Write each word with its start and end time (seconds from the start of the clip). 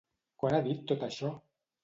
Quan 0.43 0.55
ha 0.57 0.61
dit 0.69 0.81
tot 0.93 1.07
això? 1.09 1.31